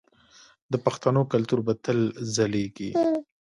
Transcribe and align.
د 0.71 0.73
پښتنو 0.85 1.21
کلتور 1.31 1.59
به 1.65 1.73
تل 1.83 1.99
ځلیږي. 2.35 2.89